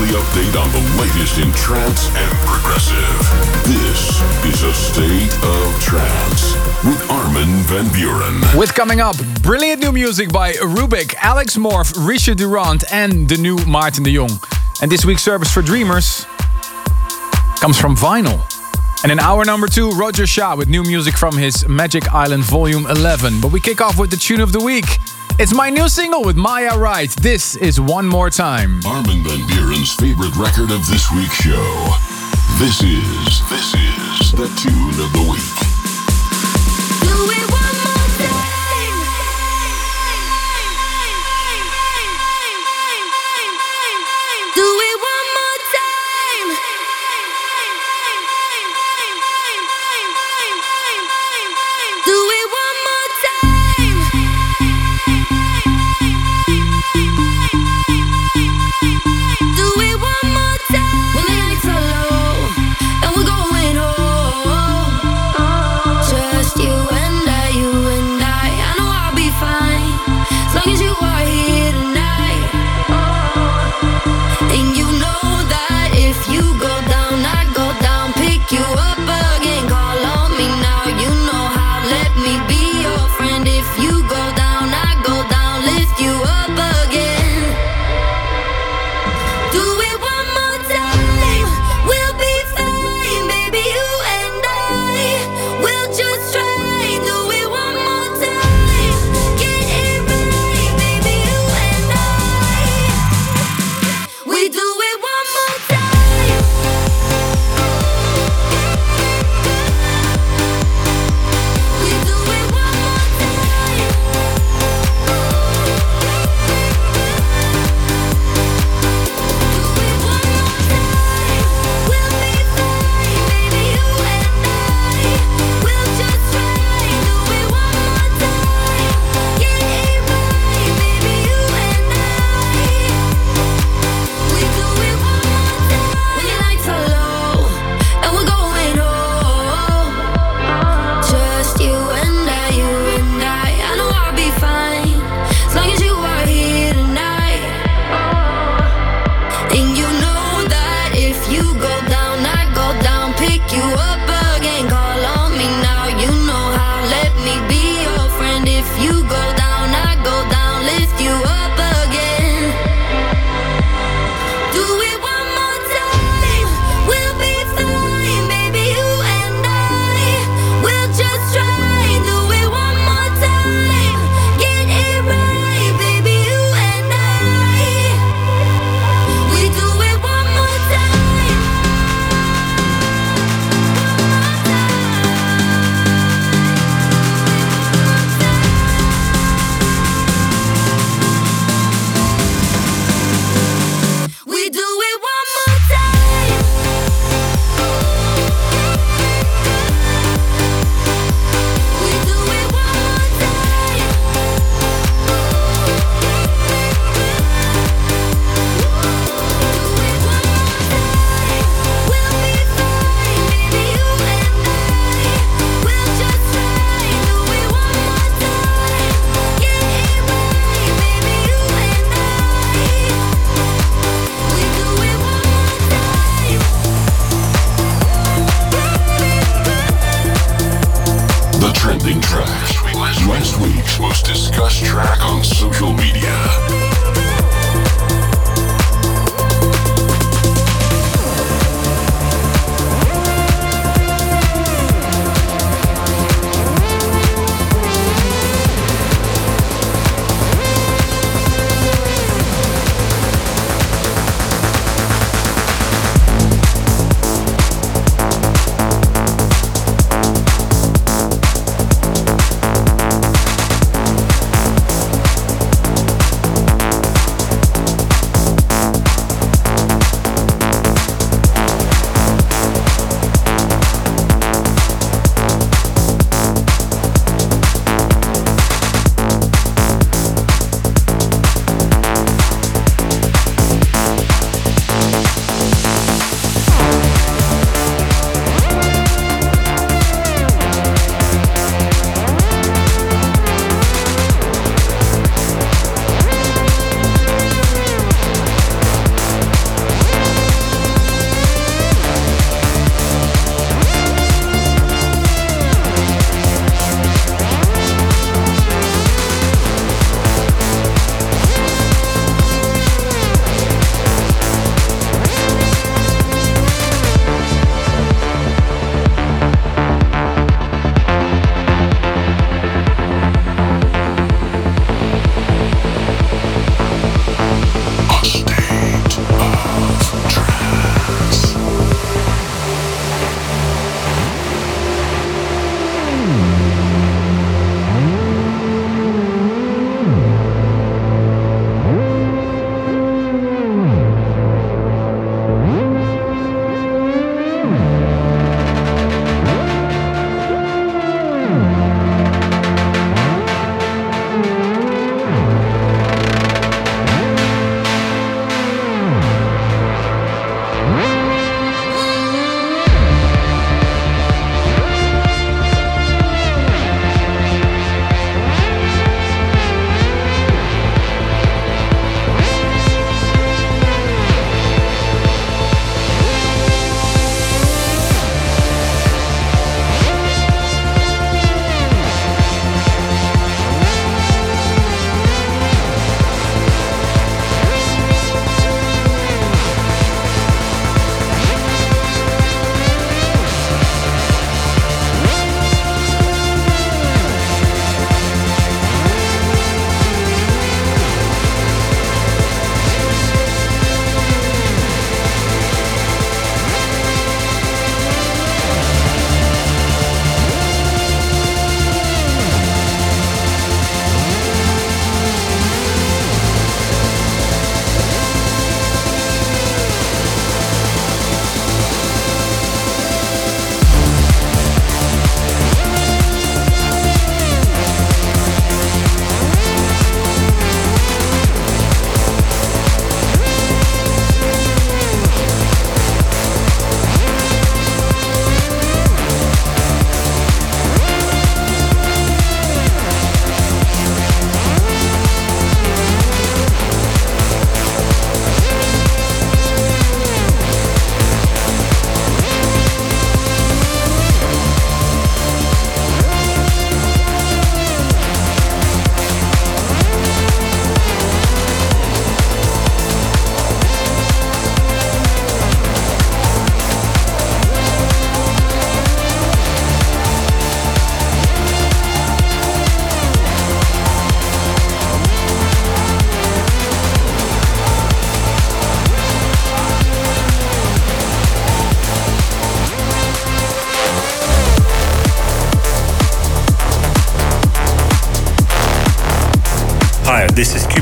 [0.00, 3.20] Weekly update on the latest in trance and progressive.
[3.64, 6.54] This is a state of trance
[6.84, 8.58] with Armin van Buuren.
[8.58, 13.56] With coming up, brilliant new music by Rubik, Alex Morph, Richard Durand, and the new
[13.66, 14.30] Maarten de Jong.
[14.80, 16.24] And this week's service for dreamers
[17.60, 18.40] comes from vinyl.
[19.02, 22.86] And in hour number two, Roger Shah with new music from his Magic Island Volume
[22.86, 23.42] 11.
[23.42, 24.98] But we kick off with the tune of the week.
[25.40, 27.08] It's my new single with Maia Wright.
[27.12, 28.78] This is One More Time.
[28.84, 31.96] Armin van Buuren's favorite record of this week's show.
[32.58, 35.69] This is, this is the tune of the week.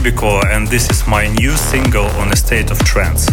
[0.09, 3.29] And this is my new single on a state of trance.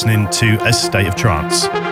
[0.00, 1.89] Listening to A State of Trance.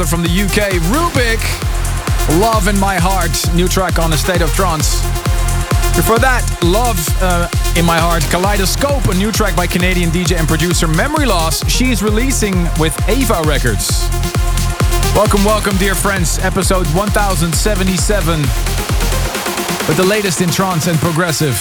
[0.00, 2.40] Brother from the UK, Rubik.
[2.40, 5.02] Love in My Heart, new track on the State of Trance.
[5.94, 10.48] Before that, Love uh, in My Heart, Kaleidoscope, a new track by Canadian DJ and
[10.48, 11.68] producer Memory Loss.
[11.68, 14.08] She's releasing with Ava Records.
[15.12, 16.38] Welcome, welcome, dear friends.
[16.38, 21.60] Episode 1077 with the latest in trance and progressive.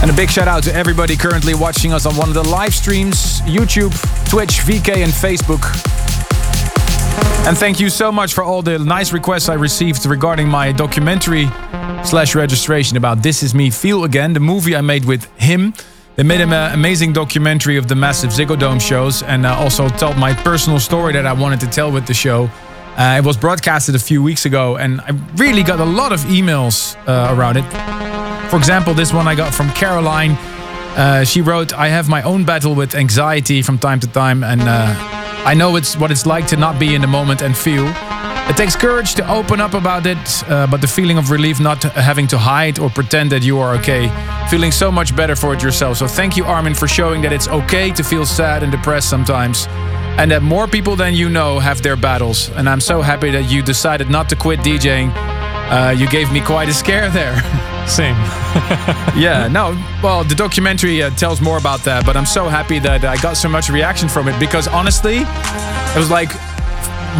[0.00, 2.74] And a big shout out to everybody currently watching us on one of the live
[2.74, 3.92] streams YouTube,
[4.30, 5.95] Twitch, VK, and Facebook.
[7.46, 11.46] And thank you so much for all the nice requests I received regarding my documentary
[12.02, 15.72] slash registration about This Is Me Feel Again, the movie I made with him.
[16.16, 20.16] They made an amazing documentary of the massive Ziggo Dome shows and uh, also told
[20.16, 22.50] my personal story that I wanted to tell with the show.
[22.96, 26.18] Uh, it was broadcasted a few weeks ago and I really got a lot of
[26.22, 28.50] emails uh, around it.
[28.50, 30.32] For example, this one I got from Caroline.
[30.96, 34.62] Uh, she wrote, I have my own battle with anxiety from time to time and
[34.62, 35.15] uh,
[35.46, 37.86] I know it's what it's like to not be in the moment and feel.
[37.86, 40.18] It takes courage to open up about it,
[40.50, 43.76] uh, but the feeling of relief not having to hide or pretend that you are
[43.76, 44.10] okay,
[44.50, 45.98] feeling so much better for it yourself.
[45.98, 49.68] So thank you, Armin, for showing that it's okay to feel sad and depressed sometimes,
[50.18, 52.50] and that more people than you know have their battles.
[52.50, 55.35] And I'm so happy that you decided not to quit DJing.
[55.68, 57.34] Uh, you gave me quite a scare there.
[57.86, 58.14] Same.
[59.16, 63.04] yeah, no, well, the documentary uh, tells more about that, but I'm so happy that
[63.04, 66.30] I got so much reaction from it because honestly, it was like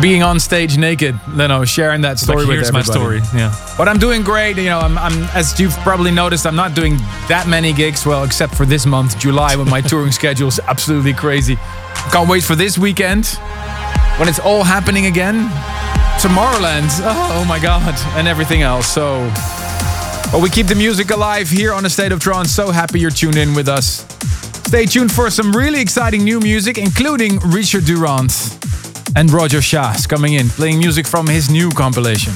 [0.00, 2.88] being on stage naked, you know, sharing that story like, with here's everybody.
[2.88, 3.74] my story, yeah.
[3.78, 6.96] But I'm doing great, you know, I'm, I'm, as you've probably noticed, I'm not doing
[7.28, 11.14] that many gigs, well, except for this month, July, when my touring schedule is absolutely
[11.14, 11.56] crazy.
[12.12, 13.26] Can't wait for this weekend
[14.18, 15.50] when it's all happening again.
[16.18, 18.86] Tomorrowland, oh, oh my god, and everything else.
[18.86, 19.30] So
[20.32, 22.50] but we keep the music alive here on the State of Trance.
[22.50, 24.04] So happy you're tuned in with us.
[24.66, 28.34] Stay tuned for some really exciting new music, including Richard Durand
[29.14, 32.34] and Roger Shah's coming in, playing music from his new compilation.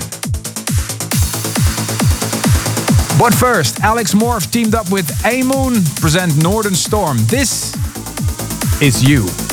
[3.18, 7.18] But first, Alex Morph teamed up with A-Moon present Northern Storm.
[7.26, 7.74] This
[8.80, 9.49] is you.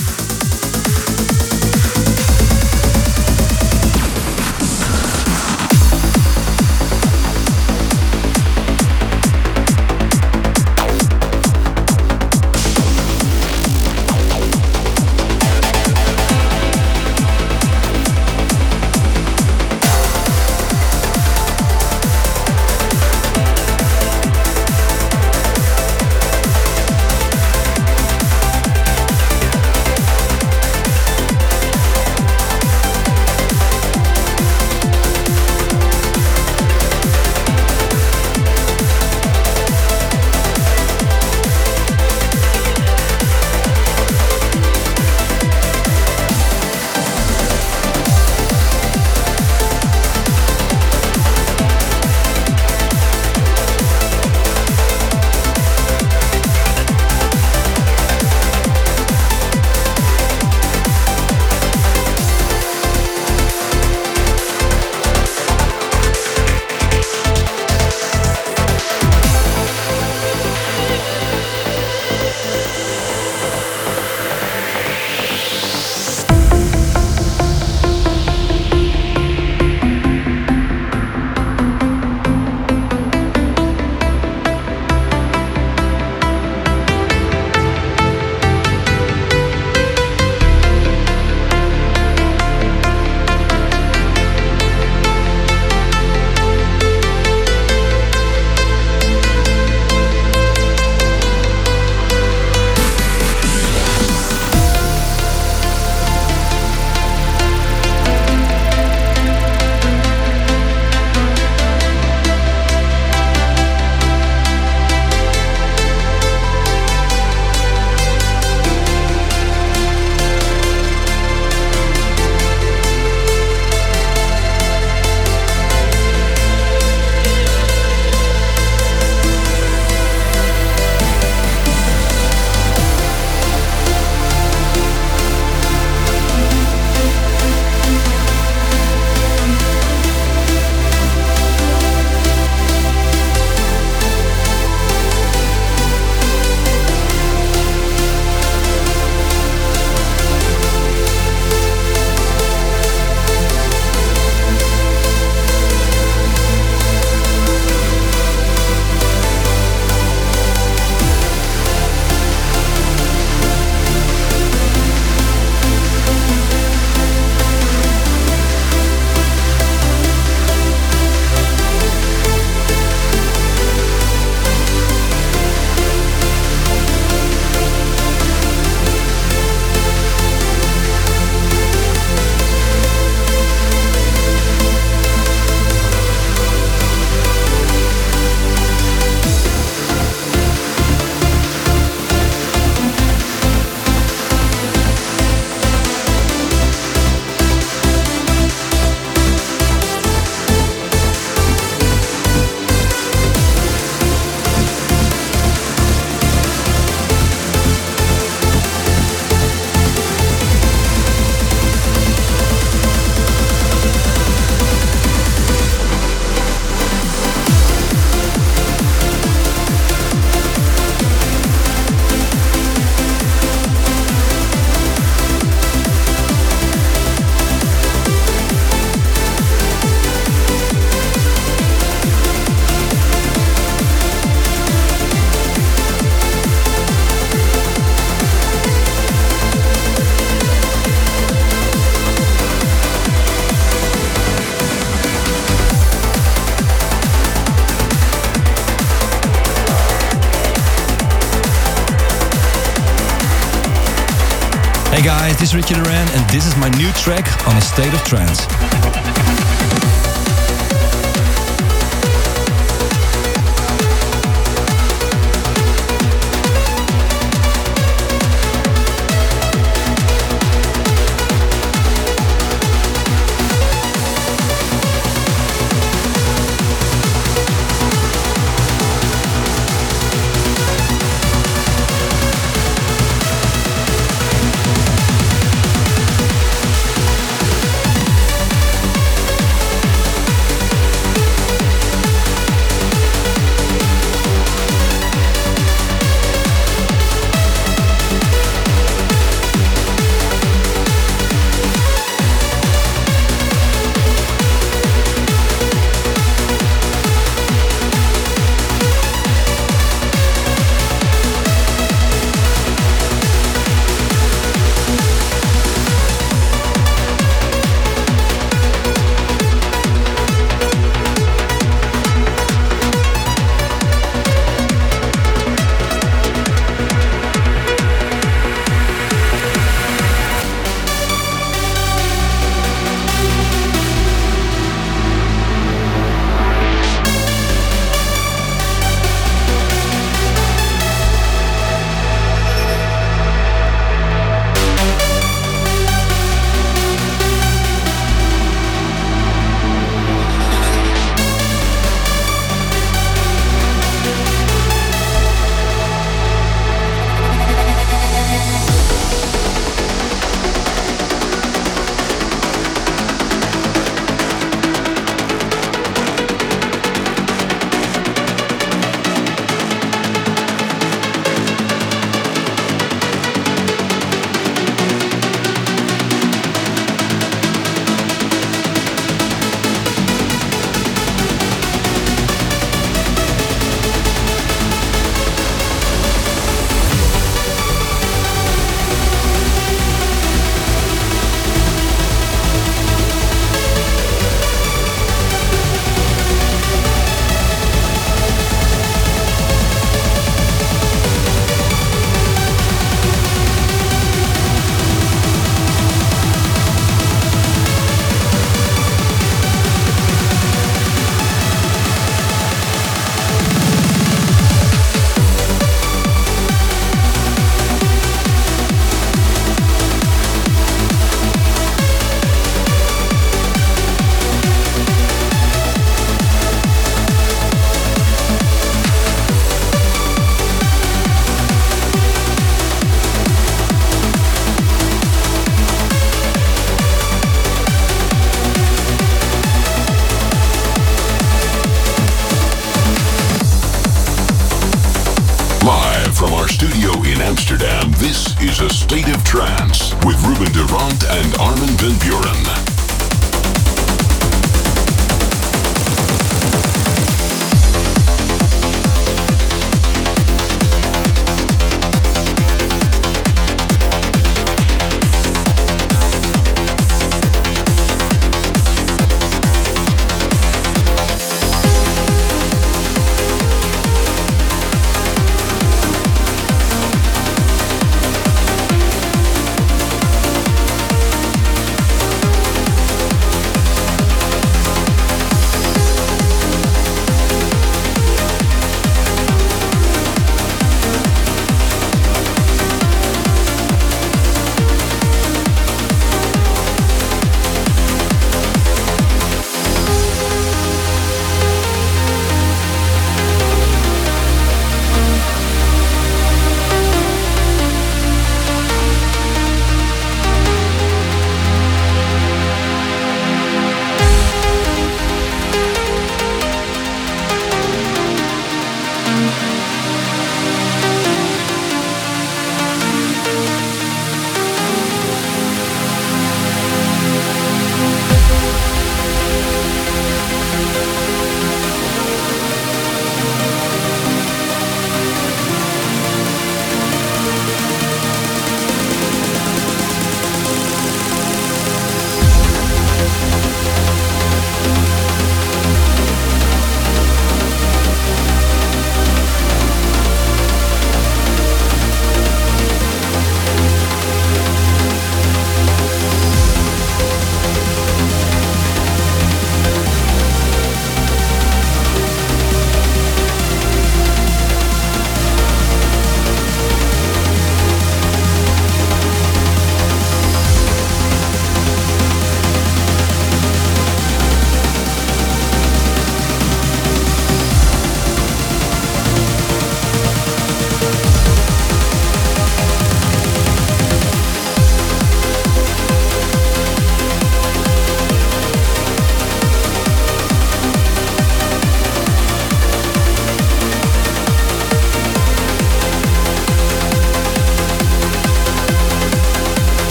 [254.98, 257.94] Hey guys, this is Richard Durand and this is my new track on a state
[257.94, 258.48] of trance.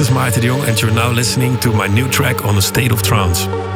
[0.00, 2.90] Is Maarten de Jong, and you're now listening to my new track on the State
[2.90, 3.69] of Trance.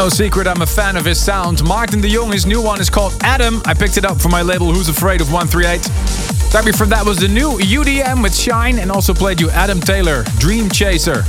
[0.00, 1.58] No secret I'm a fan of his sound.
[1.58, 3.60] Maarten de Jong, his new one is called Adam.
[3.66, 6.54] I picked it up for my label Who's Afraid of 138.
[6.54, 10.24] Right before that was the new UDM with Shine and also played you Adam Taylor,
[10.38, 11.22] Dream Chaser.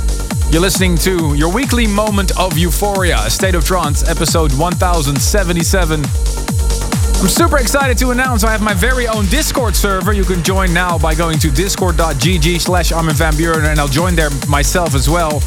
[0.50, 6.00] You're listening to your weekly moment of euphoria, state of trance, episode 1077.
[6.00, 10.14] I'm super excited to announce I have my very own Discord server.
[10.14, 14.14] You can join now by going to discord.gg slash Armin van Buuren and I'll join
[14.14, 15.42] there myself as well.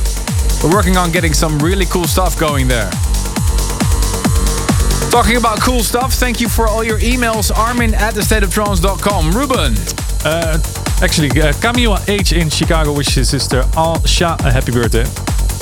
[0.64, 2.92] We're working on getting some really cool stuff going there.
[5.16, 7.50] Talking about cool stuff, thank you for all your emails.
[7.50, 9.32] Armin at thestateoftrance.com.
[9.32, 9.74] Ruben.
[10.26, 10.60] Uh,
[11.02, 15.06] actually, uh, H in Chicago wishes his sister Al Shah a happy birthday.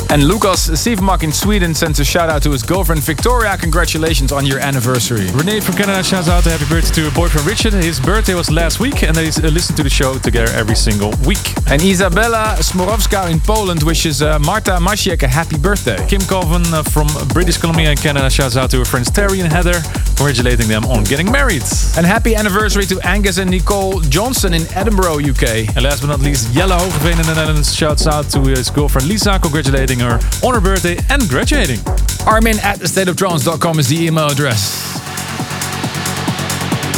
[0.10, 3.58] And Lucas Sivmak in Sweden sends a shout out to his girlfriend Victoria.
[3.58, 5.30] Congratulations on your anniversary.
[5.34, 7.74] Renee from Canada shouts out a happy birthday to her boyfriend Richard.
[7.74, 11.12] His birthday was last week and they uh, listen to the show together every single
[11.26, 11.44] week.
[11.68, 15.98] And Isabella Smorowska in Poland wishes uh, Marta Masiek a happy birthday.
[16.08, 19.52] Kim Colvin uh, from British Columbia and Canada shouts out to her friends Terry and
[19.52, 19.80] Heather,
[20.16, 21.64] congratulating them on getting married.
[21.98, 25.76] And happy anniversary to Angus and Nicole Johnson in Edinburgh, UK.
[25.76, 29.08] And last but not least, Jelle Hogeveen in the Netherlands shouts out to his girlfriend
[29.08, 31.80] Lisa, congratulating her on her birthday and graduating.
[32.26, 34.92] Armin at thestateoftrance.com is the email address.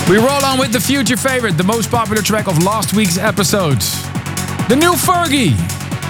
[0.10, 3.80] We roll on with the future favorite, the most popular track of last week's episode.
[4.70, 5.56] The new Fergie,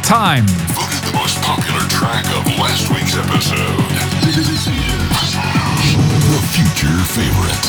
[0.04, 0.46] Time.
[0.76, 3.82] Voted the most popular track of last week's episode.
[6.56, 7.66] Future favorite.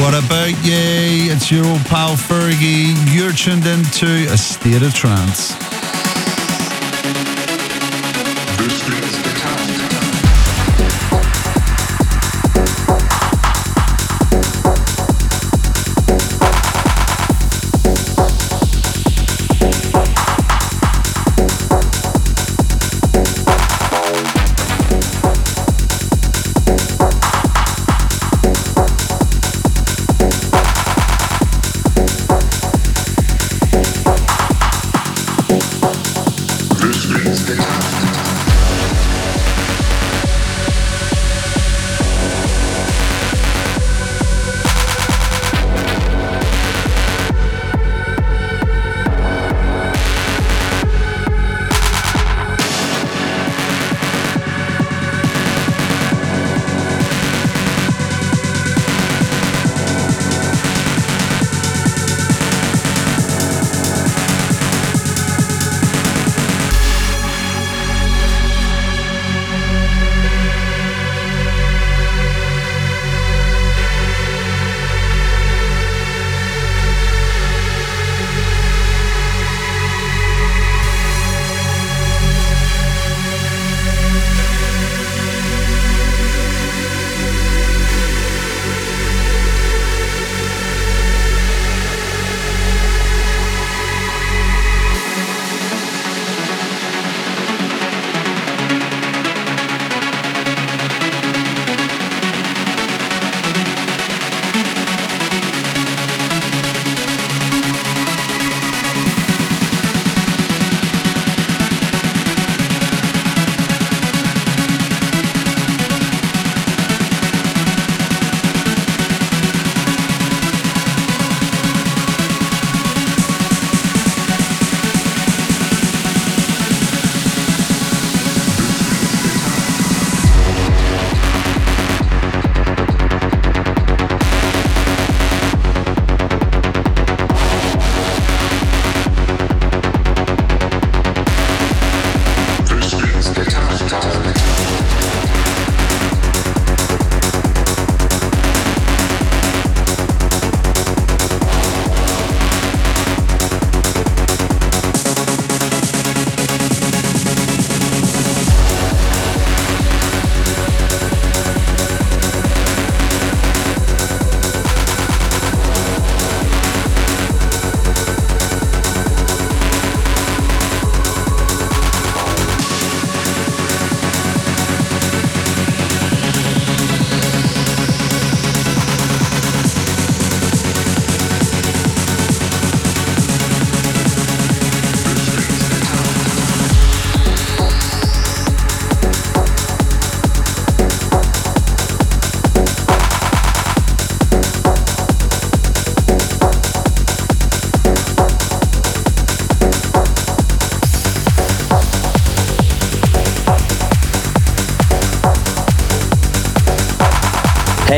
[0.00, 1.28] What about ye?
[1.28, 2.94] It's your old pal Fergie.
[3.14, 5.61] You're tuned into a state of trance.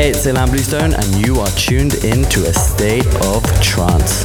[0.07, 4.24] it's Ilan Bluestone, and you are tuned in to a state of trance.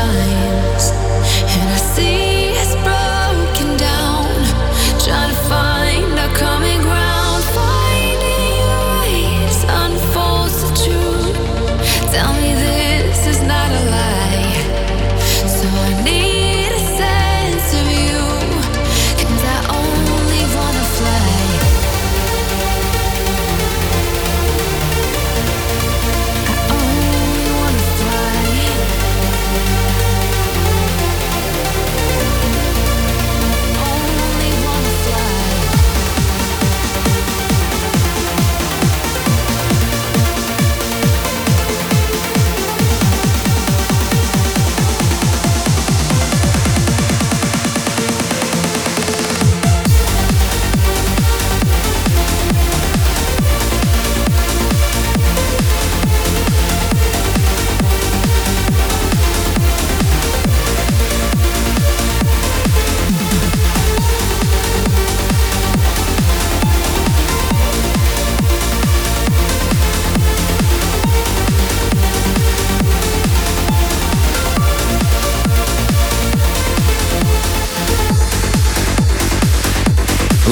[0.00, 0.90] times,
[1.52, 2.29] and I see.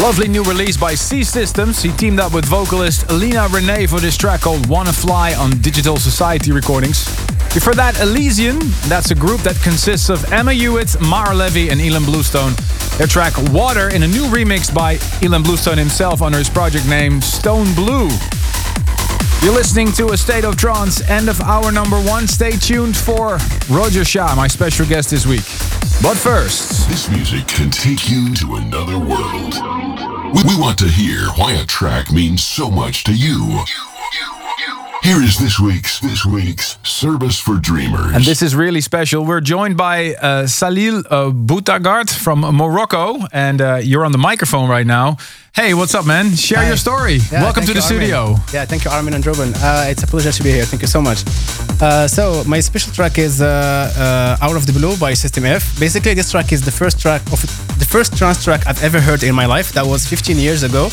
[0.09, 1.83] Lovely new release by C Systems.
[1.83, 5.99] He teamed up with vocalist Lena Renee for this track called Wanna Fly on Digital
[5.99, 7.05] Society Recordings.
[7.53, 8.59] Before that, Elysian.
[8.89, 12.55] That's a group that consists of Emma Hewitt, Maor Levi, and Ilan Bluestone.
[12.97, 17.21] Their track Water in a new remix by Ilan Bluestone himself under his project name
[17.21, 18.09] Stone Blue.
[19.43, 22.27] You're listening to A State of Trance, end of hour number one.
[22.27, 23.37] Stay tuned for
[23.69, 25.45] Roger Shah, my special guest this week.
[26.03, 29.68] But first, This music can take you to another world.
[30.35, 33.65] We, we want to hear why a track means so much to you.
[35.03, 38.13] Here is this week's this week's service for dreamers.
[38.15, 39.25] and this is really special.
[39.25, 44.69] We're joined by uh, Salil uh, Boutagard from Morocco, and uh, you're on the microphone
[44.69, 45.17] right now.
[45.55, 46.35] Hey, what's up, man?
[46.37, 46.69] Share Hi.
[46.69, 47.19] your story.
[47.33, 47.97] Yeah, Welcome to the you, Armin.
[47.99, 48.35] studio.
[48.53, 49.53] Yeah, thank you, Armin and Robin.
[49.57, 50.65] Uh, it's a pleasure to be here.
[50.65, 51.25] Thank you so much.
[51.81, 53.47] Uh, so, my special track is uh,
[53.97, 55.79] uh, "Out of the Blue" by System F.
[55.81, 57.41] Basically, this track is the first track of
[57.78, 59.73] the first trance track I've ever heard in my life.
[59.73, 60.91] That was 15 years ago,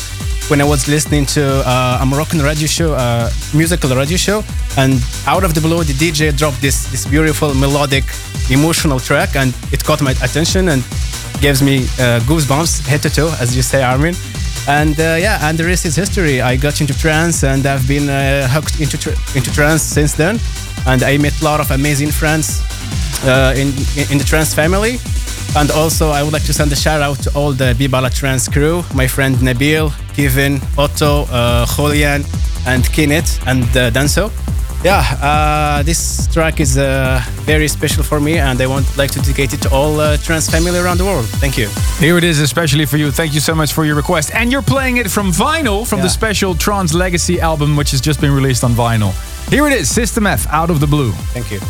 [0.48, 4.42] when I was listening to uh, a Moroccan radio show, uh, musical radio show,
[4.78, 4.94] and
[5.26, 8.04] out of the blue, the DJ dropped this this beautiful melodic,
[8.50, 10.82] emotional track, and it caught my attention and
[11.40, 14.14] gives me uh, goosebumps head to toe, as you say, Armin.
[14.68, 16.40] And uh, yeah, and the rest is history.
[16.40, 20.40] I got into trance, and I've been uh, hooked into tr- into trance since then.
[20.86, 22.62] And I met a lot of amazing friends
[23.24, 23.68] uh, in
[24.10, 24.98] in the trance family.
[25.56, 28.46] And also, I would like to send a shout out to all the Bibala Trans
[28.46, 32.24] crew, my friend Nabil, Kevin, Otto, uh, Julian,
[32.66, 34.30] and Kenneth, and uh, Danso.
[34.84, 39.18] Yeah, uh, this track is uh, very special for me, and I would like to
[39.20, 41.24] dedicate it to all uh, trance family around the world.
[41.40, 41.68] Thank you.
[41.98, 43.10] Here it is, especially for you.
[43.10, 44.32] Thank you so much for your request.
[44.34, 48.20] And you're playing it from vinyl from the special Trans Legacy album, which has just
[48.20, 49.12] been released on vinyl.
[49.48, 51.12] Here it is, System F, Out of the Blue.
[51.32, 51.60] Thank you.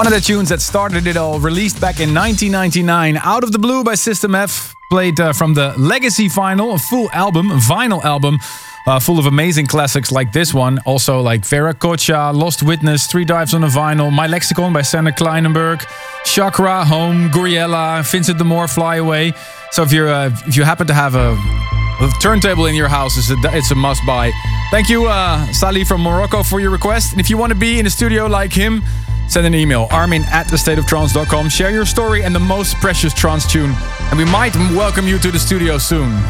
[0.00, 3.58] One of the tunes that started it all, released back in 1999, Out of the
[3.58, 8.38] Blue by System F, played uh, from the Legacy Vinyl, a full album, vinyl album,
[8.86, 10.78] uh, full of amazing classics like this one.
[10.86, 15.84] Also like Veracocha, Lost Witness, Three Dives on a Vinyl, My Lexicon by Sander Kleinenberg,
[16.24, 19.34] Chakra, Home, Gouryella, Vincent de Moor, Fly Away.
[19.72, 21.36] So if you're uh, if you happen to have a
[22.00, 24.32] The turntable in your house is a, it's a must buy.
[24.70, 27.12] Thank you, uh, Salih from Morocco, for your request.
[27.12, 28.82] And if you want to be in the studio like him,
[29.30, 31.48] send an email armin at thestateoftrance.com.
[31.48, 33.72] Share your story and the most precious trance tune,
[34.10, 36.20] and we might welcome you to the studio soon.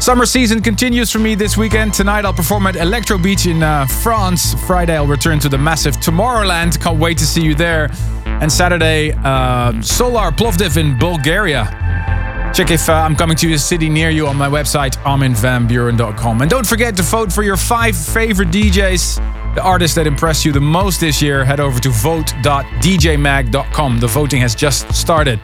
[0.00, 1.94] Summer season continues for me this weekend.
[1.94, 4.52] Tonight I'll perform at Electro Beach in uh, France.
[4.66, 6.78] Friday I'll return to the massive Tomorrowland.
[6.78, 7.90] Can't wait to see you there.
[8.26, 12.50] And Saturday, uh, Solar Plovdiv in Bulgaria.
[12.54, 16.42] Check if uh, I'm coming to a city near you on my website, arminvanbuuren.com.
[16.42, 20.52] And don't forget to vote for your five favorite DJs, the artists that impressed you
[20.52, 21.44] the most this year.
[21.44, 24.00] Head over to vote.djmag.com.
[24.00, 25.40] The voting has just started.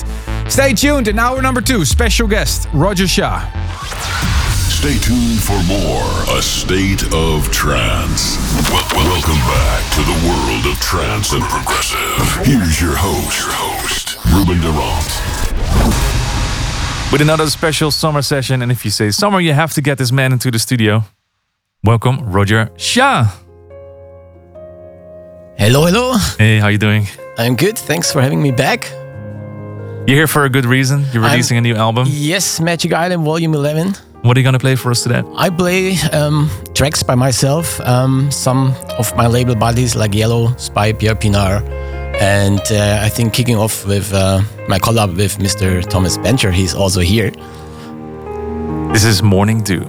[0.48, 1.08] Stay tuned.
[1.08, 3.40] In hour number two, special guest, Roger Shah.
[4.68, 6.08] Stay tuned for more
[6.38, 8.38] A State of Trance.
[8.70, 12.46] Welcome back to the world of trance and progressive.
[12.46, 15.20] Here's your host, your host, Ruben Durant.
[17.12, 18.62] With another special summer session.
[18.62, 21.04] And if you say summer, you have to get this man into the studio.
[21.84, 23.28] Welcome, Roger Shah.
[25.61, 26.16] Hello, hello.
[26.38, 27.06] Hey, how you doing?
[27.36, 27.76] I'm good.
[27.76, 28.90] Thanks for having me back.
[30.06, 31.04] You're here for a good reason.
[31.12, 32.08] You're releasing a new album.
[32.08, 33.92] Yes, Magic Island Volume 11.
[34.22, 35.22] What are you gonna play for us today?
[35.36, 40.94] I play um, tracks by myself, um, some of my label buddies like Yellow, Spy,
[40.94, 41.61] Pierre Pienaar,
[42.18, 45.86] and uh, I think kicking off with uh, my collab with Mr.
[45.86, 46.52] Thomas Bencher.
[46.52, 47.32] He's also here.
[48.94, 49.84] This is Morning Dew.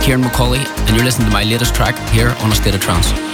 [0.00, 3.29] Ciaran McAuley, and you're listening to my latest track here on A State of Trance.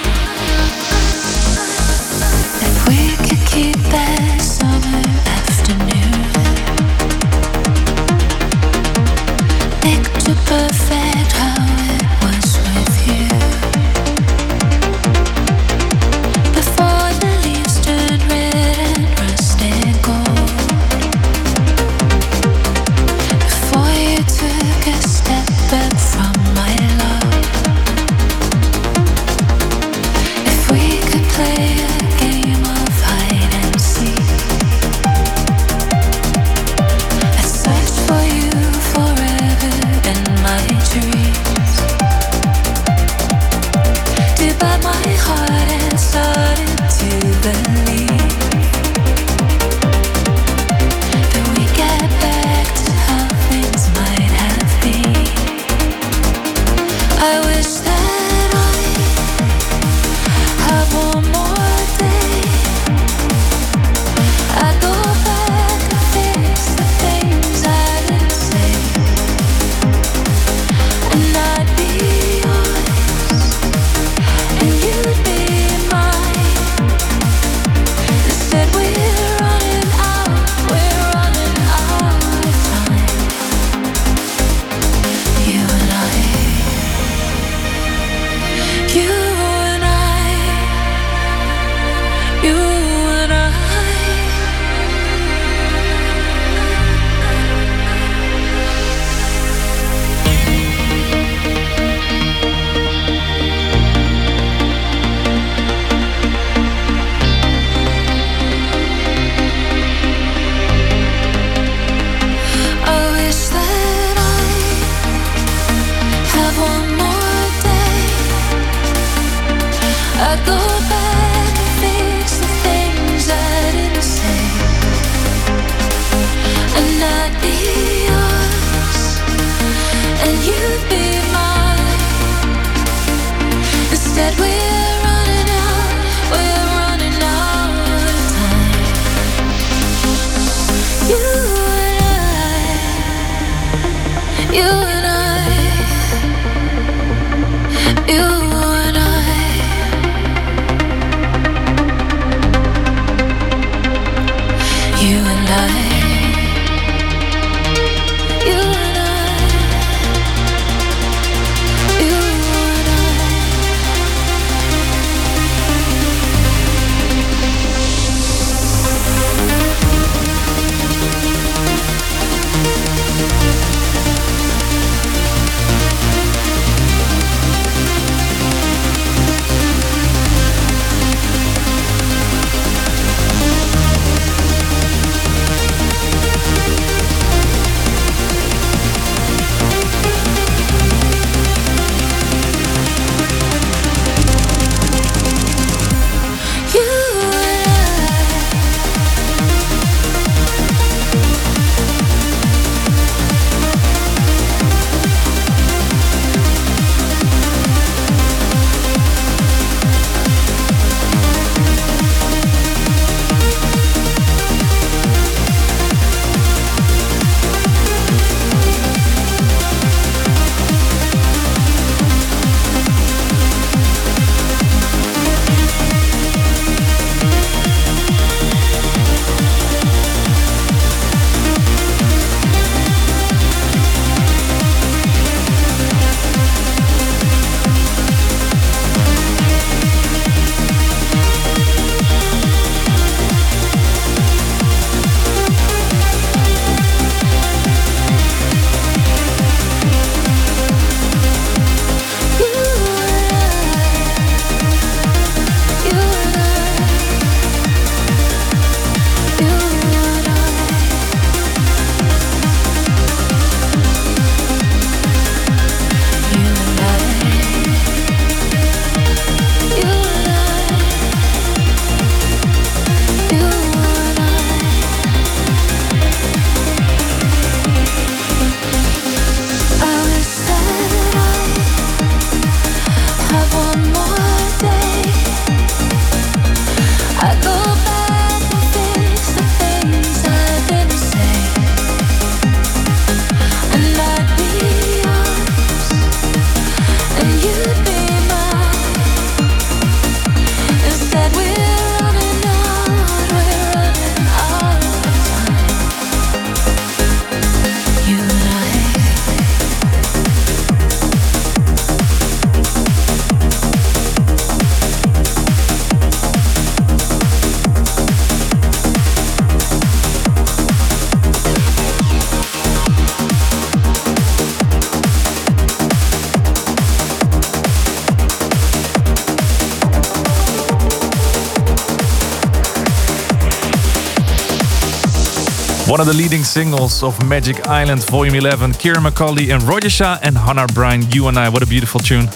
[335.97, 340.19] One of the leading singles of Magic Island Volume 11, Ciaran McAuley and Roger Shah
[340.21, 341.49] and Hannah Bryan, You and I.
[341.49, 342.29] What a beautiful tune.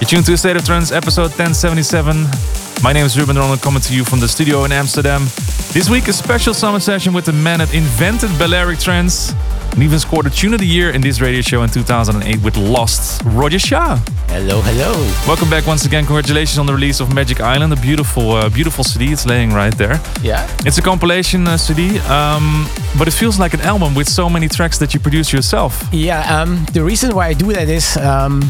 [0.00, 2.26] You're tuned to State of Trance, episode 1077.
[2.82, 5.22] My name is Ruben de Ronde, coming to you from the studio in Amsterdam.
[5.70, 9.32] This week, a special summer session with the man that invented Balearic Trance
[9.72, 12.56] and even scored a Tune of the Year in this radio show in 2008 with
[12.56, 13.96] Lost, Roger Shah.
[14.28, 14.92] Hello, hello.
[15.26, 16.04] Welcome back once again.
[16.04, 19.12] Congratulations on the release of Magic Island, a beautiful, uh, beautiful CD.
[19.12, 20.00] It's laying right there.
[20.22, 20.46] Yeah.
[20.66, 22.66] It's a compilation uh, CD, um,
[22.98, 25.82] but it feels like an album with so many tracks that you produce yourself.
[25.92, 28.42] Yeah, um, the reason why I do that is, um,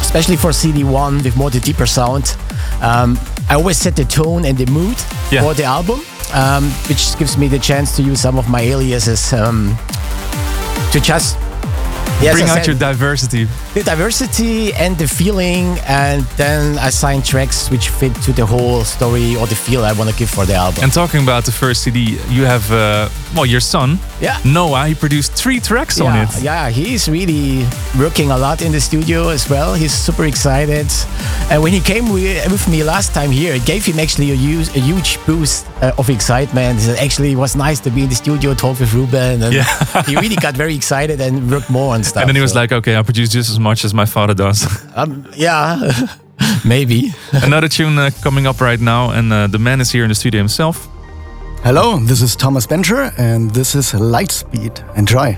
[0.00, 2.36] especially for CD1 with more the deeper sound,
[2.82, 4.96] um, I always set the tone and the mood
[5.30, 5.42] Yeah.
[5.42, 6.00] for the album,
[6.34, 9.76] um, which gives me the chance to use some of my aliases um,
[10.92, 11.36] to just
[12.22, 13.46] Yes, Bring out your diversity.
[13.74, 19.36] the diversity and the feeling, and then assign tracks which fit to the whole story
[19.36, 20.82] or the feel I want to give for the album.
[20.82, 24.38] And talking about the first CD, you have, uh, well, your son, Yeah.
[24.44, 26.28] Noah, he produced three tracks on it.
[26.42, 27.66] Yeah, he's really
[27.98, 29.74] working a lot in the studio as well.
[29.74, 30.86] He's super excited.
[31.50, 34.68] And when he came with me last time here, it gave him actually a huge,
[34.76, 36.80] a huge boost uh, of excitement.
[36.80, 39.42] Said, Actually, it was nice to be in the studio, talk with Ruben.
[39.42, 39.64] And Yeah.
[40.06, 42.22] he really got very excited and worked more on stuff.
[42.22, 44.34] and then he was so- like, okay, I produce just as much as my father
[44.34, 44.66] does.
[44.96, 45.92] um, yeah,
[46.64, 47.12] maybe.
[47.32, 50.14] Another tune uh, coming up right now, and uh, the man is here in the
[50.14, 50.88] studio himself.
[51.62, 54.96] Hello, this is Thomas Bencher, and this is Lightspeed.
[54.96, 55.36] Enjoy.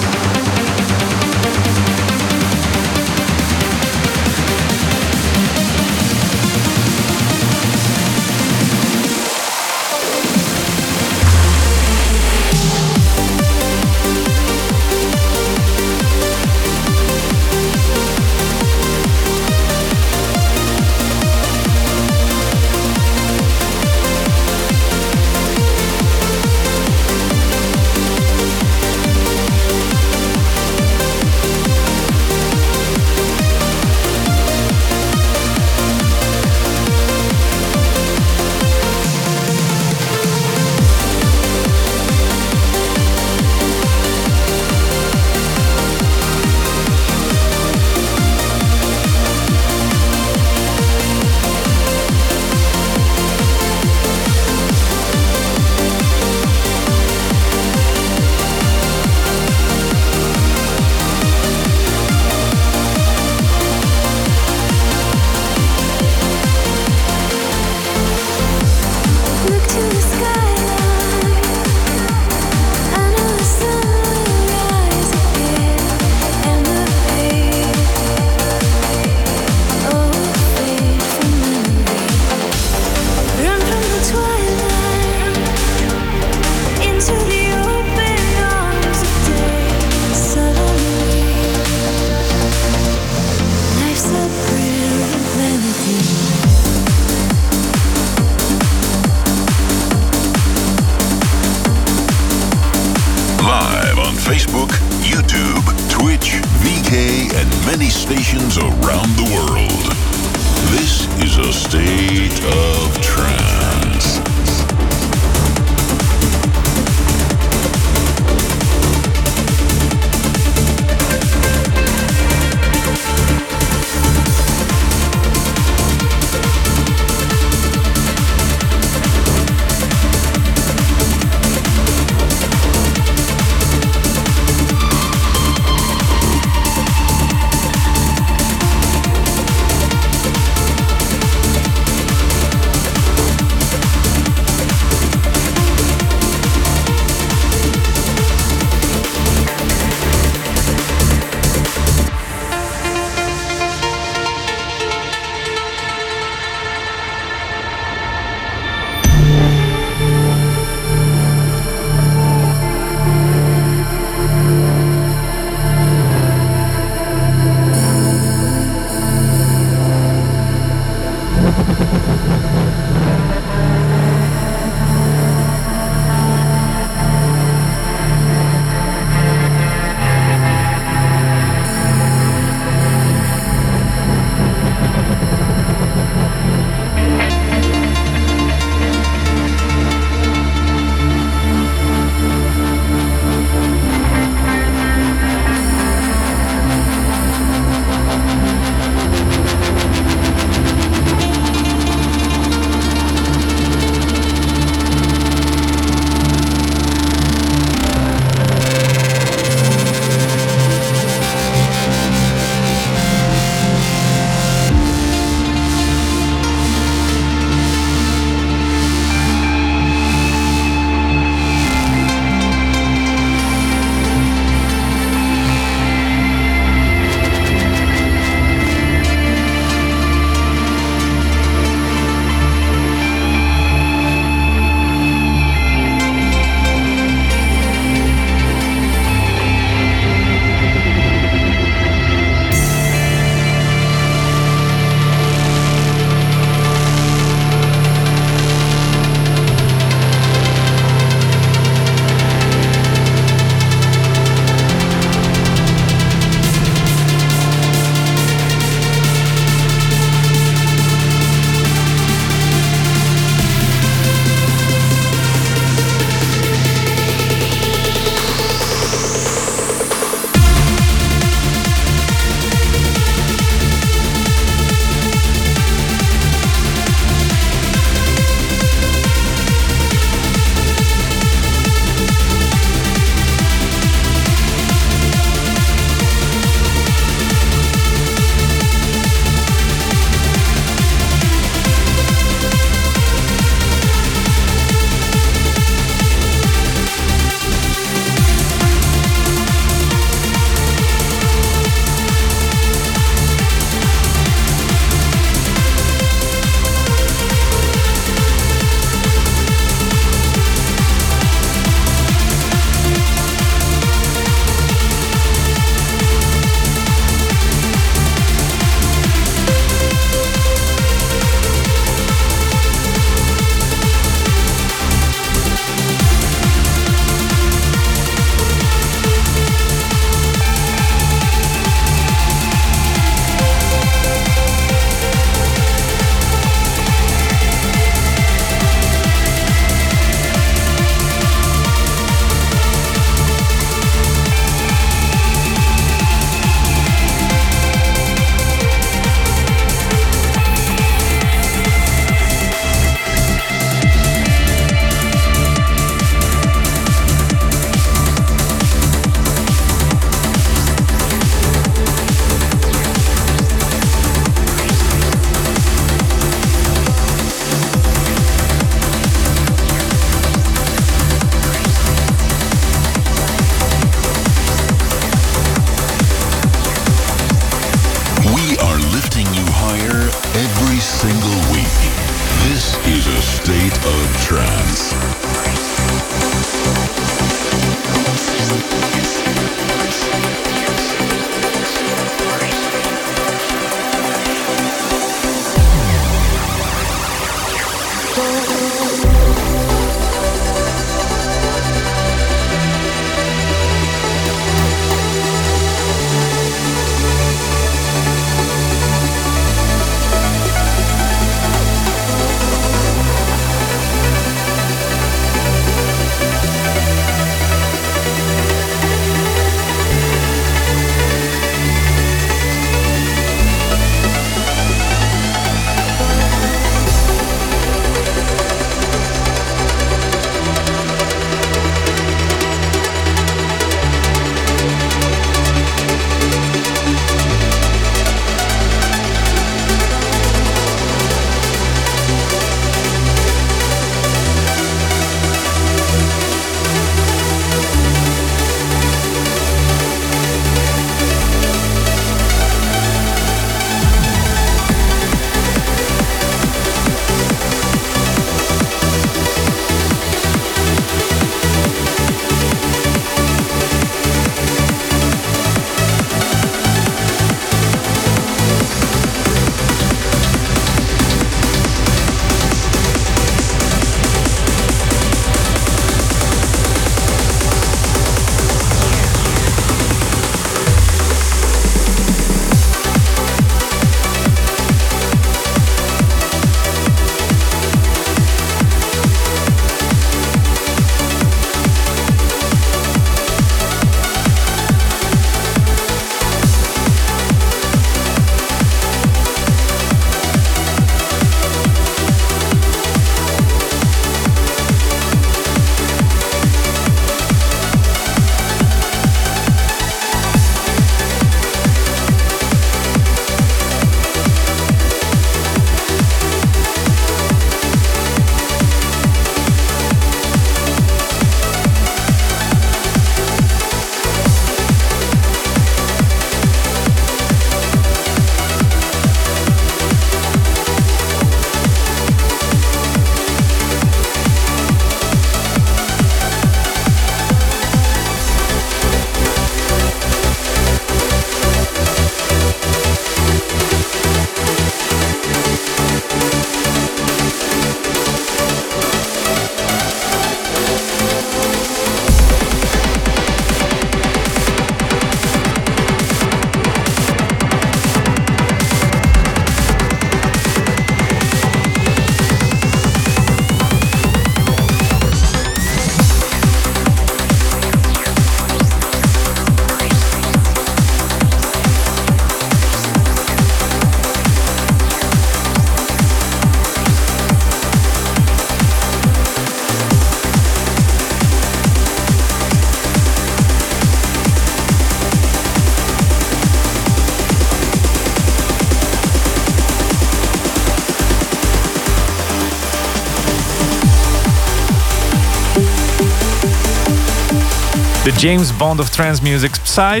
[598.18, 600.00] James Bond of trance music, Psy.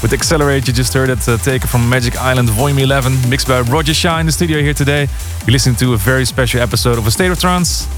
[0.00, 3.62] With Accelerate, you just heard it uh, taken from Magic Island Volume 11, mixed by
[3.62, 5.08] Roger Shah in the studio here today.
[5.40, 7.88] You're listening to a very special episode of A State of Trance.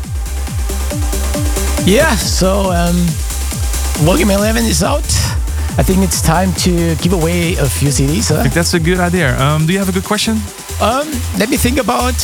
[1.87, 2.97] Yeah, so um,
[4.05, 5.05] Volume 11 is out.
[5.79, 8.29] I think it's time to give away a few CDs.
[8.29, 8.41] Huh?
[8.41, 9.39] I think that's a good idea.
[9.39, 10.39] Um, do you have a good question?
[10.81, 11.07] Um,
[11.39, 12.17] let me think about.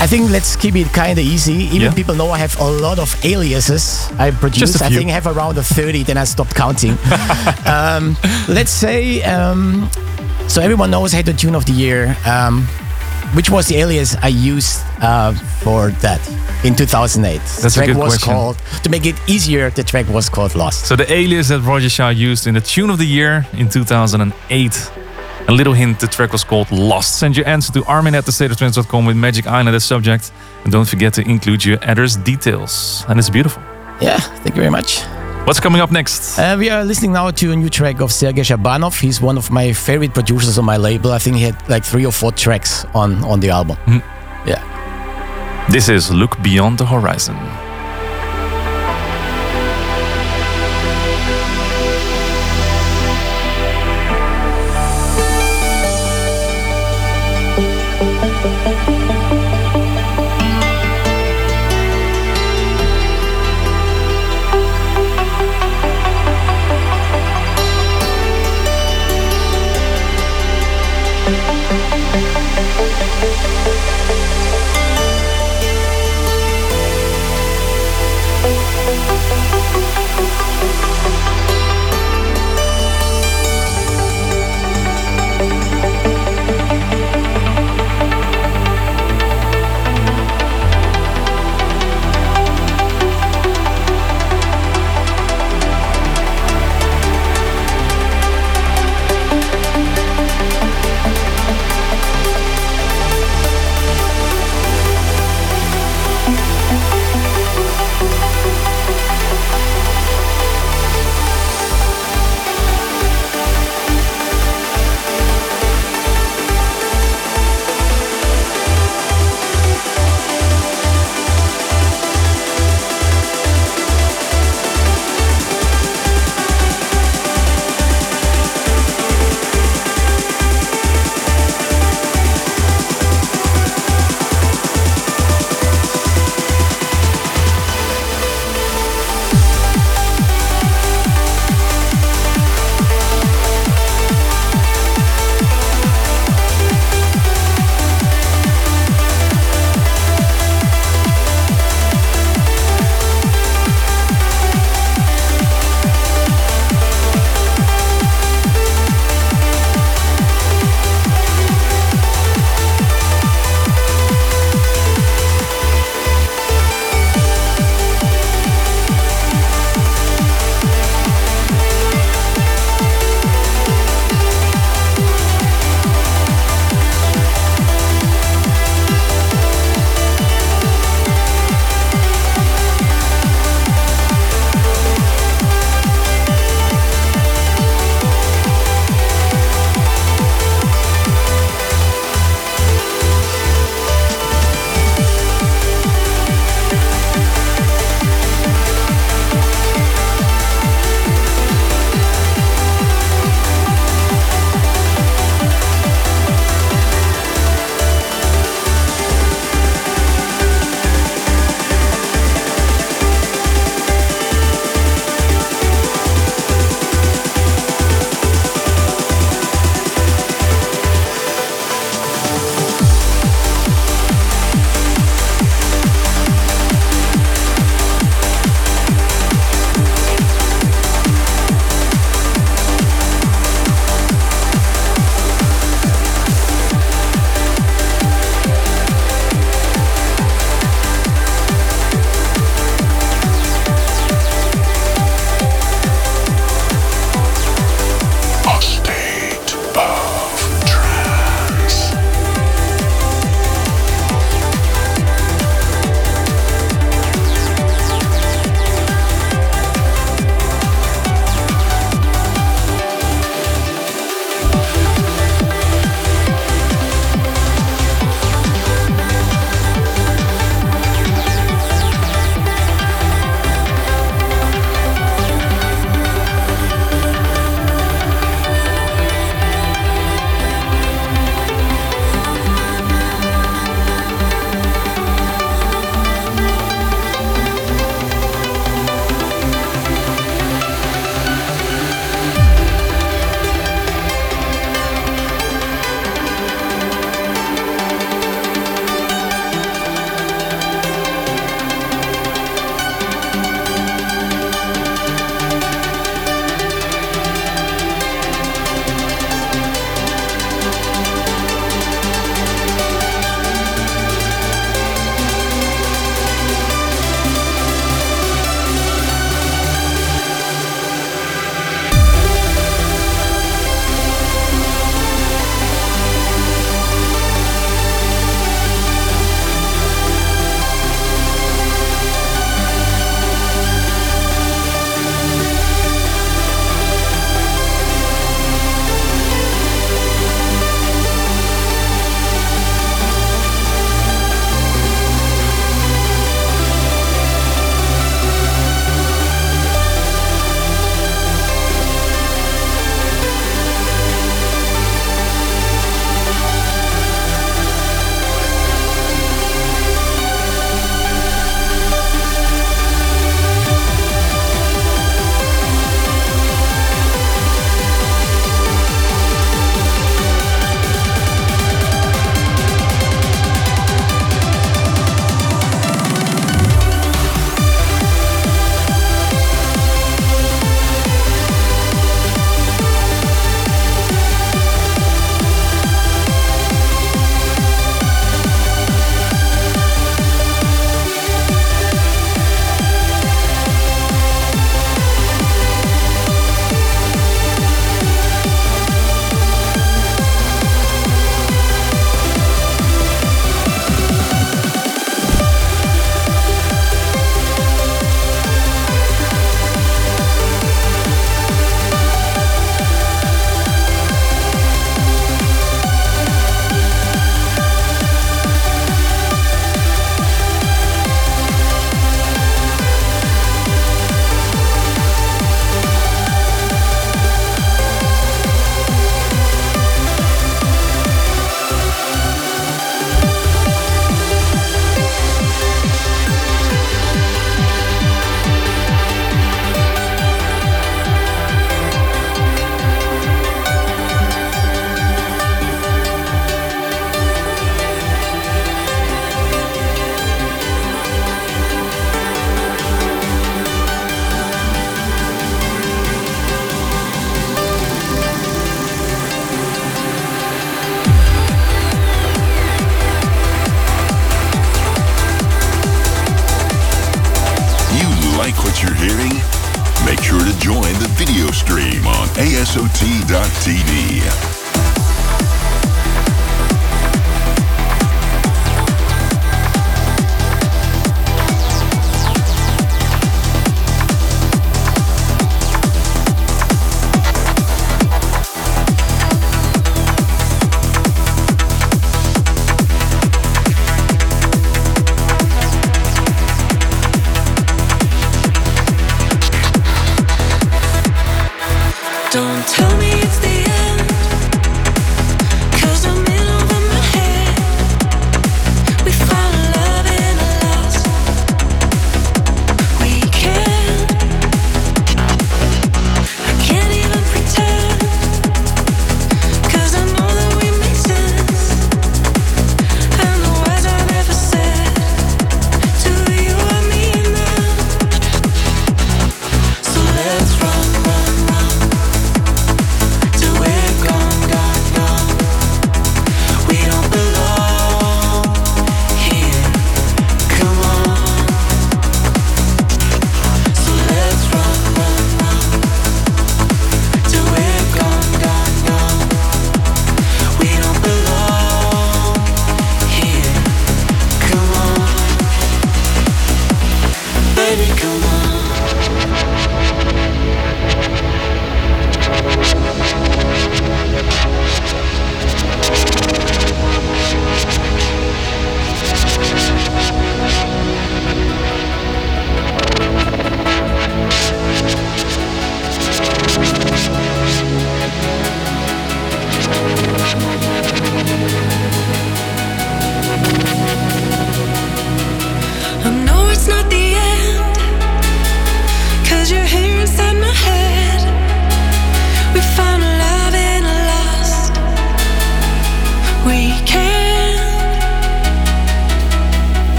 [0.00, 1.64] I think let's keep it kind of easy.
[1.74, 1.94] Even Yeah.
[1.94, 4.80] people know I have a lot of aliases I produce.
[4.80, 6.96] I think I have around a 30, then I stopped counting.
[7.66, 8.16] um,
[8.48, 9.90] let's say, um,
[10.48, 12.16] so everyone knows I had the tune of the year.
[12.26, 12.66] Um,
[13.34, 15.32] which was the alias I used uh,
[15.62, 16.20] for that
[16.64, 17.38] in 2008?
[17.38, 18.32] That's the track was question.
[18.32, 20.86] called, to make it easier, the track was called Lost.
[20.86, 24.90] So the alias that Roger Shah used in the tune of the year in 2008.
[25.50, 27.18] A little hint, the track was called Lost.
[27.18, 30.30] Send your answer to armin at thestateoftrance.com with Magic Island as subject.
[30.62, 33.04] And don't forget to include your address details.
[33.08, 33.60] And it's beautiful.
[34.00, 35.00] Yeah, thank you very much.
[35.46, 36.38] What's coming up next?
[36.38, 39.00] Uh, we are listening now to a new track of Sergei Shabanov.
[39.00, 41.10] He's one of my favorite producers on my label.
[41.10, 43.76] I think he had like three or four tracks on, on the album.
[43.86, 44.04] Mm.
[44.46, 45.66] Yeah.
[45.68, 47.34] This is Look Beyond the Horizon.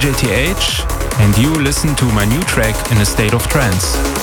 [0.00, 4.19] JTH, and you listen to my new track in a state of trance.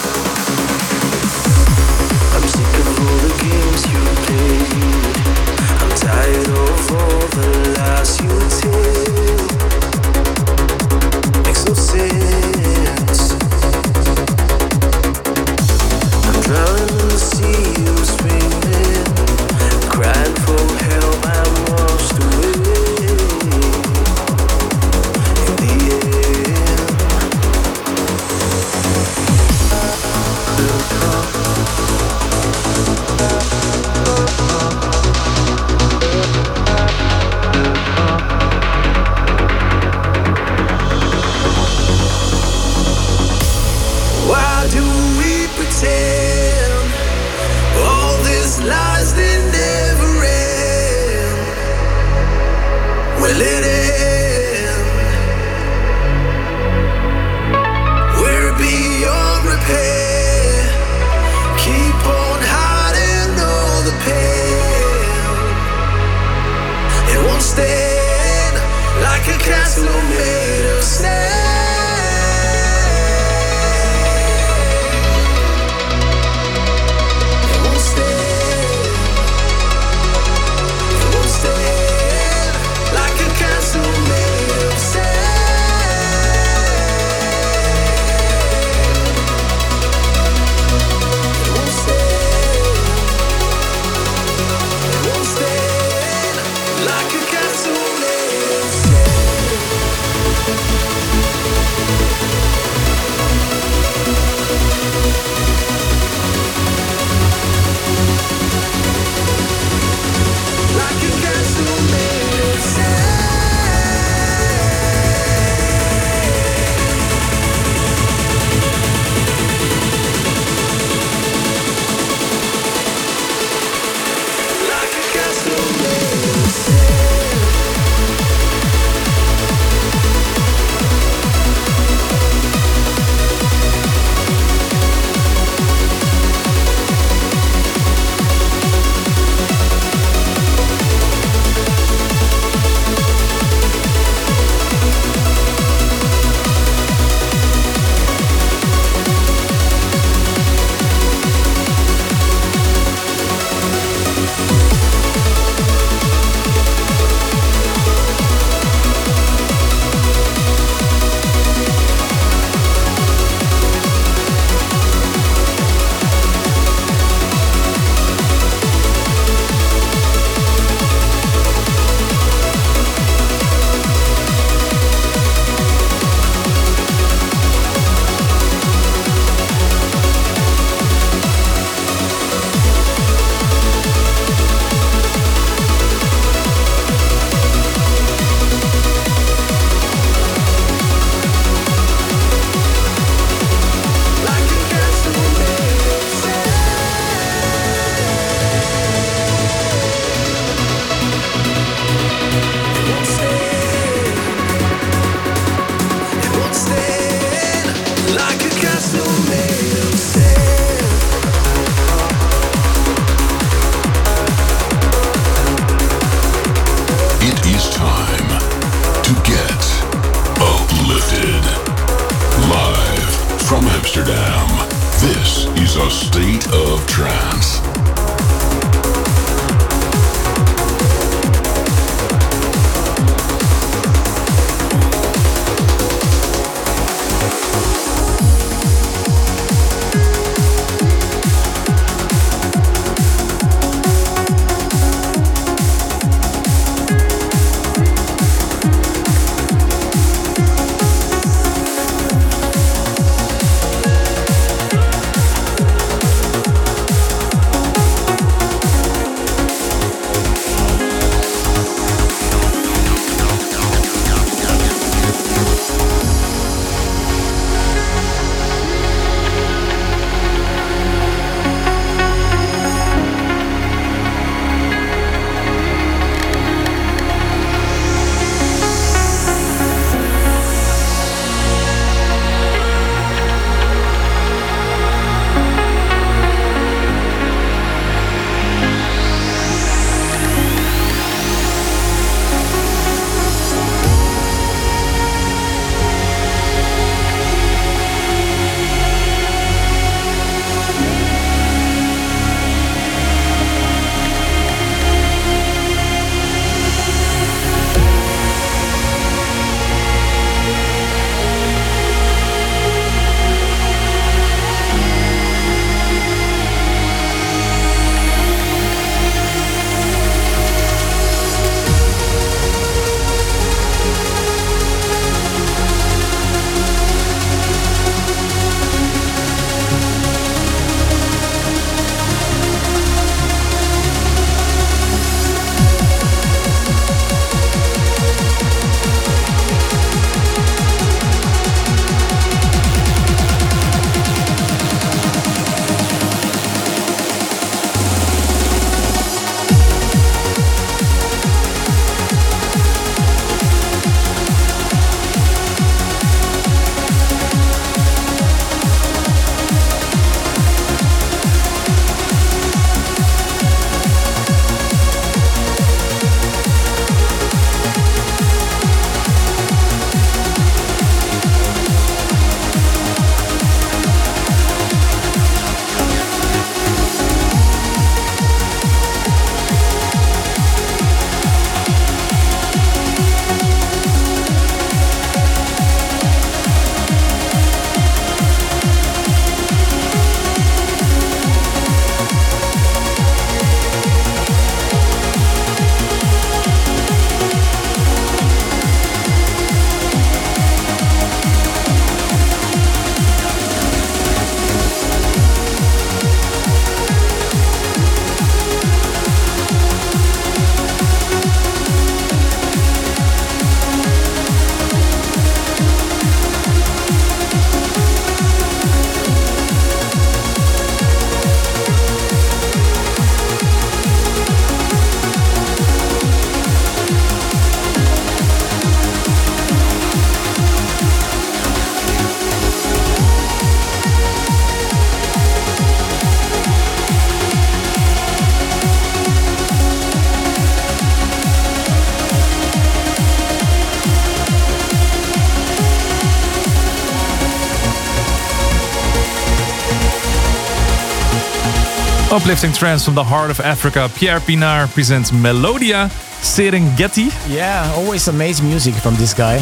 [452.17, 453.87] Uplifting trance from the heart of Africa.
[453.93, 455.87] Pierre Pienaar presents Melodia
[456.23, 457.11] Serengeti.
[457.29, 459.37] Yeah, always amazing music from this guy.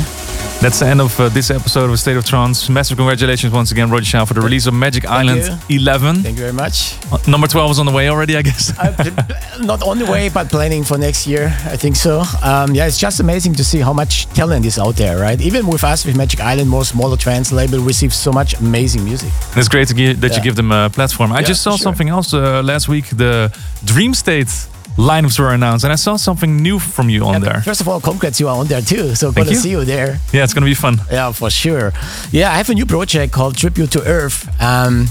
[0.66, 2.70] That's the end of uh, this episode of State of Trance.
[2.70, 6.24] Massive congratulations once again, Roger Shah, for the release of Magic Island 11.
[6.24, 6.96] Thank you very much.
[7.12, 8.76] Uh, Number 12 is on the way already, I guess.
[9.62, 11.54] Not on the way, but planning for next year.
[11.66, 12.24] I think so.
[12.42, 15.40] Um, yeah, it's just amazing to see how much talent is out there, right?
[15.40, 19.30] Even with us, with Magic Island, more smaller trance label, receives so much amazing music.
[19.52, 20.38] And it's great to that Yeah.
[20.38, 21.32] you give them a platform.
[21.32, 21.84] I Yeah, just saw sure.
[21.84, 23.06] something else uh, last week.
[23.16, 24.50] The Dream State
[24.98, 27.62] lineups were announced, and I saw something new from you on there.
[27.62, 29.16] First of all, congrats, you are on there too.
[29.16, 30.20] So Thank gonna see you there.
[30.34, 31.02] Yeah, it's gonna be fun.
[31.12, 31.92] Yeah, for sure.
[32.32, 35.08] Yeah, I have a new project called Tribute to Earth, um,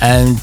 [0.00, 0.38] and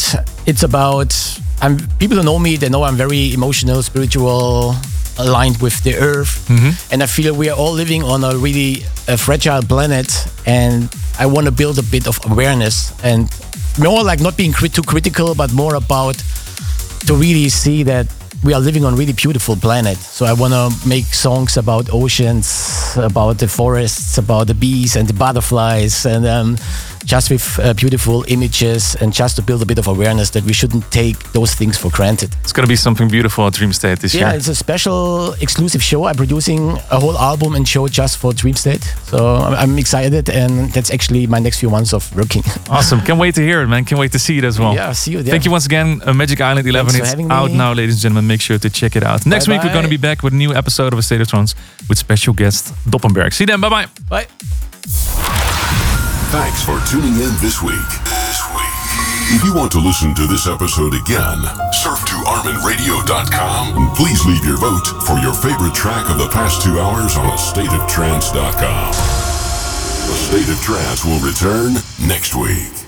[0.46, 1.14] it's about.
[1.62, 2.58] I'm people who know me.
[2.58, 4.76] They know I'm very emotional, spiritual,
[5.18, 6.46] aligned with the Earth,
[6.92, 11.26] and I feel we are all living on a really uh, fragile planet, and I
[11.26, 13.30] want to build a bit of awareness and
[13.80, 16.16] more like not being crit- too critical, but more about
[17.08, 18.08] to really see that
[18.44, 19.98] we are living on really beautiful planet.
[19.98, 25.08] So I want to make songs about oceans, about the forests, about the bees and
[25.08, 26.58] the butterflies, and um,
[27.06, 30.54] just with uh, beautiful images and just to build a bit of awareness that we
[30.54, 32.36] shouldn't take those things for granted.
[32.42, 34.30] It's gonna be something beautiful at Dream State this Yeah, year.
[34.30, 36.06] Yeah, it's a special exclusive show.
[36.06, 38.84] I'm producing a whole album and show just for Dream State.
[39.06, 42.44] So I'm, excited, and that's actually my next few months of working.
[42.70, 43.00] Awesome.
[43.02, 43.86] Can't wait to hear it, man.
[43.86, 44.74] Can't wait to see it as well.
[44.74, 45.32] Yeah, see you there.
[45.32, 46.92] Thank you once again, uh, Magic Island 11.
[46.92, 48.28] Thanks it's out now, ladies and gentlemen.
[48.28, 49.26] Make sure to check it out.
[49.26, 51.28] Next week, we're going to be back with a new episode of A State of
[51.28, 51.54] Trance
[51.88, 53.34] with special guest Doppenberg.
[53.34, 53.62] See you then.
[53.62, 55.15] Bye bye bye.
[56.32, 57.90] Thanks for tuning in this week.
[58.04, 58.76] This week.
[59.36, 61.40] If you want to listen to this episode again,
[61.72, 66.62] surf to ArminRadio.com and please leave your vote for your favorite track of the past
[66.62, 68.90] two hours on AstateOfTrance.com.
[68.90, 71.74] A State of Trance will return
[72.08, 72.85] next week.